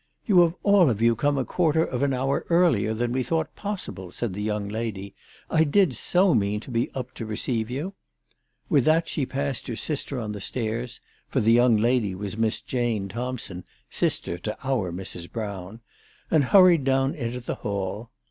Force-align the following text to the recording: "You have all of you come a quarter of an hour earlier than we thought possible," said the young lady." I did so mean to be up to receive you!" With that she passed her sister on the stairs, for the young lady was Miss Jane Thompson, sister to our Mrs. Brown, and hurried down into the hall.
"You 0.25 0.39
have 0.39 0.55
all 0.63 0.89
of 0.89 0.99
you 0.99 1.15
come 1.15 1.37
a 1.37 1.45
quarter 1.45 1.85
of 1.85 2.01
an 2.01 2.11
hour 2.11 2.43
earlier 2.49 2.91
than 2.95 3.11
we 3.11 3.21
thought 3.21 3.55
possible," 3.55 4.11
said 4.11 4.33
the 4.33 4.41
young 4.41 4.67
lady." 4.67 5.13
I 5.51 5.63
did 5.63 5.93
so 5.95 6.33
mean 6.33 6.59
to 6.61 6.71
be 6.71 6.89
up 6.95 7.13
to 7.13 7.25
receive 7.27 7.69
you!" 7.69 7.93
With 8.67 8.83
that 8.85 9.07
she 9.07 9.27
passed 9.27 9.67
her 9.67 9.75
sister 9.75 10.19
on 10.19 10.31
the 10.31 10.41
stairs, 10.41 11.01
for 11.29 11.39
the 11.39 11.53
young 11.53 11.77
lady 11.77 12.15
was 12.15 12.35
Miss 12.35 12.59
Jane 12.61 13.09
Thompson, 13.09 13.63
sister 13.91 14.39
to 14.39 14.57
our 14.63 14.91
Mrs. 14.91 15.31
Brown, 15.31 15.81
and 16.31 16.45
hurried 16.45 16.83
down 16.83 17.13
into 17.13 17.39
the 17.39 17.53
hall. 17.61 18.09